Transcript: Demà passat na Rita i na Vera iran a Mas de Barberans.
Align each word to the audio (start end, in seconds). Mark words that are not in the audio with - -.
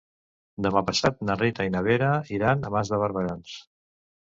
Demà 0.65 0.81
passat 0.87 1.19
na 1.29 1.35
Rita 1.41 1.67
i 1.69 1.73
na 1.77 1.85
Vera 1.89 2.09
iran 2.39 2.65
a 2.65 2.73
Mas 2.79 2.95
de 2.95 3.03
Barberans. 3.05 3.57